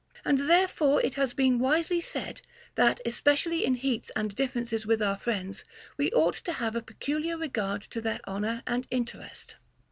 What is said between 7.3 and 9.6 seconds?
regard to their honor and interest.